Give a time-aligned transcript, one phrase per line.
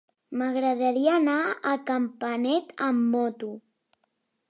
[0.39, 1.35] M'agradaria anar
[1.73, 3.55] a Campanet amb moto.